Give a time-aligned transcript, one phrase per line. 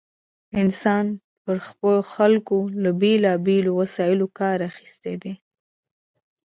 [0.61, 1.05] انسان
[1.43, 1.57] پر
[2.13, 5.33] خلکو له بېلا بېلو وسایلو کار اخیستی دی.